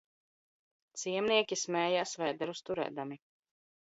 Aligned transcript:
Ciemnieki 1.01 1.59
sm?j?s, 1.59 2.17
v?derus 2.23 2.67
tur?dami. 2.71 3.19